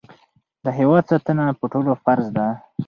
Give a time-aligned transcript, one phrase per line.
[0.63, 2.47] د هېواد ساتنه په ټولو فرض ده.